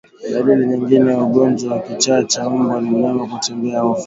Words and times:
Dalili 0.31 0.65
nyingine 0.65 1.11
ya 1.11 1.23
ugonjwa 1.23 1.73
wa 1.73 1.79
kichaa 1.81 2.23
cha 2.23 2.49
mbwa 2.49 2.81
ni 2.81 2.89
mnyama 2.89 3.27
kutembea 3.27 3.81
ovyo 3.83 3.99